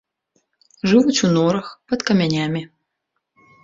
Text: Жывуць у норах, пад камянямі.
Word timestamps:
Жывуць 0.93 1.17
у 1.29 1.31
норах, 1.37 1.71
пад 1.93 1.99
камянямі. 2.11 2.69